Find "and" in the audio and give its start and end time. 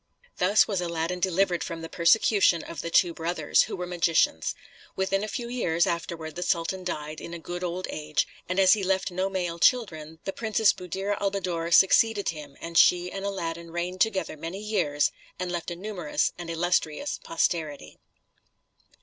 8.49-8.59, 12.59-12.79, 13.11-13.25, 15.37-15.51, 16.35-16.49